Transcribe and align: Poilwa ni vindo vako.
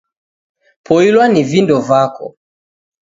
Poilwa 0.85 1.25
ni 1.27 1.43
vindo 1.49 1.77
vako. 1.87 2.25